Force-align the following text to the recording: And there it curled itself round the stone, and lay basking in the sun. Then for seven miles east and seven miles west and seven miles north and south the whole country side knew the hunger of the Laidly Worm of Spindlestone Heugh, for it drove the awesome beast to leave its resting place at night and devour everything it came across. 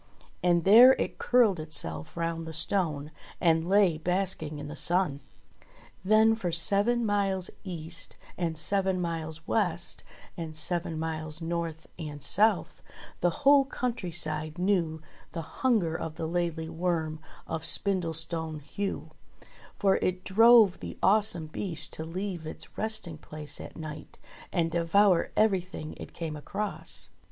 And 0.41 0.63
there 0.63 0.93
it 0.93 1.19
curled 1.19 1.59
itself 1.59 2.17
round 2.17 2.47
the 2.47 2.53
stone, 2.53 3.11
and 3.39 3.69
lay 3.69 3.99
basking 3.99 4.57
in 4.57 4.67
the 4.67 4.75
sun. 4.75 5.19
Then 6.03 6.33
for 6.33 6.51
seven 6.51 7.05
miles 7.05 7.51
east 7.63 8.17
and 8.35 8.57
seven 8.57 8.99
miles 8.99 9.47
west 9.47 10.03
and 10.35 10.57
seven 10.57 10.97
miles 10.97 11.39
north 11.39 11.85
and 11.99 12.23
south 12.23 12.81
the 13.19 13.29
whole 13.45 13.63
country 13.63 14.11
side 14.11 14.57
knew 14.57 15.03
the 15.33 15.43
hunger 15.61 15.95
of 15.95 16.15
the 16.15 16.25
Laidly 16.25 16.67
Worm 16.67 17.19
of 17.45 17.61
Spindlestone 17.63 18.59
Heugh, 18.59 19.11
for 19.77 19.97
it 19.97 20.23
drove 20.23 20.79
the 20.79 20.97
awesome 21.03 21.45
beast 21.45 21.93
to 21.93 22.05
leave 22.05 22.47
its 22.47 22.75
resting 22.75 23.19
place 23.19 23.61
at 23.61 23.77
night 23.77 24.17
and 24.51 24.71
devour 24.71 25.31
everything 25.37 25.93
it 25.97 26.13
came 26.15 26.35
across. 26.35 27.09